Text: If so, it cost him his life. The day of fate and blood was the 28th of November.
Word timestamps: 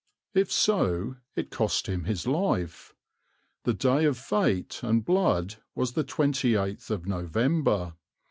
If 0.33 0.51
so, 0.51 1.17
it 1.35 1.51
cost 1.51 1.85
him 1.85 2.05
his 2.05 2.25
life. 2.25 2.95
The 3.65 3.75
day 3.75 4.05
of 4.05 4.17
fate 4.17 4.79
and 4.81 5.05
blood 5.05 5.57
was 5.75 5.93
the 5.93 6.03
28th 6.03 6.89
of 6.89 7.05
November. 7.05 7.93